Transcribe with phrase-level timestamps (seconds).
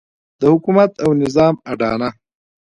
[0.39, 2.09] د حکومت او نظام اډانه.